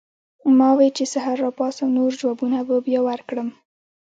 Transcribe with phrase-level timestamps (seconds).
[0.57, 3.49] ما وې چې سحر راپاسم نور جوابونه به بیا ورکړم